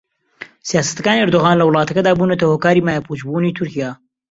سیاسەتەکانی 0.69 1.21
ئەردۆغان 1.21 1.55
لە 1.59 1.63
وڵاتەکەدا 1.65 2.11
بوونەتە 2.17 2.45
هۆکاری 2.51 2.85
مایەپووچبوونی 2.87 3.55
تورکیا 3.57 3.91